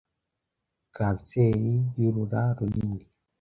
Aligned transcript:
kanseri 0.95 1.71
y’urura 1.99 2.41
runini 2.57 3.05